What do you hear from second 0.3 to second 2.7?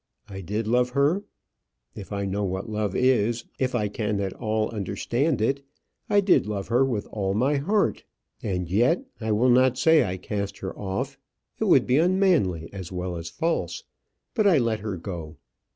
did love her. If I know what